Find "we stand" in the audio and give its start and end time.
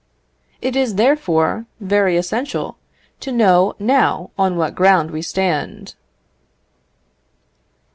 5.11-5.93